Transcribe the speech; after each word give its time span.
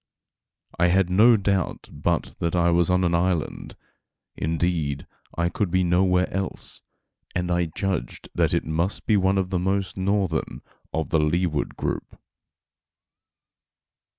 I 0.79 0.87
had 0.87 1.11
no 1.11 1.37
doubt 1.37 1.89
but 1.91 2.33
that 2.39 2.55
I 2.55 2.71
was 2.71 2.89
on 2.89 3.03
an 3.03 3.13
island, 3.13 3.75
indeed 4.35 5.05
I 5.37 5.47
could 5.47 5.69
be 5.69 5.83
nowhere 5.83 6.27
else, 6.33 6.81
and 7.35 7.51
I 7.51 7.65
judged 7.65 8.27
that 8.33 8.51
it 8.51 8.65
must 8.65 9.05
be 9.05 9.15
one 9.15 9.37
of 9.37 9.51
the 9.51 9.59
most 9.59 9.97
northern 9.97 10.61
of 10.91 11.09
the 11.09 11.19
Leeward 11.19 11.77
group. 11.77 12.19